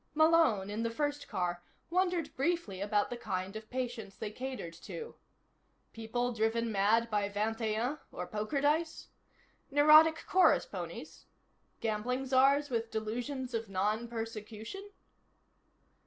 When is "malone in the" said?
0.15-0.89